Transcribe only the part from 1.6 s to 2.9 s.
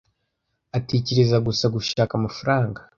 gushaka amafaranga.